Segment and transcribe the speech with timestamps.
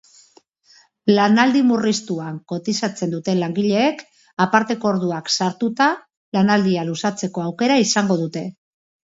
[1.17, 4.01] Lanaldi murriztuan kotizatzen duten langileek
[4.47, 5.91] aparteko orduak sartuta
[6.39, 8.45] lanaldia luzatzeko aukera izango dute.